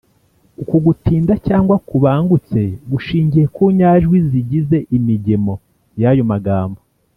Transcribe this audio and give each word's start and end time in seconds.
Uku 0.61 0.75
gutinda 0.85 1.33
cyangwa 1.47 1.75
kubangutse 1.87 2.61
gushingiye 2.91 3.45
ku 3.55 3.63
nyajwi 3.77 4.17
zigize 4.29 4.77
imigemo 4.97 5.53
y’ayo 6.01 6.23
magambo. 6.31 6.79